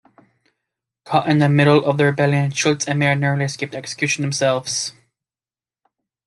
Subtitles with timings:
[1.05, 4.93] Caught in the middle of the rebellion, Schultz and Mair narrowly escaped execution themselves.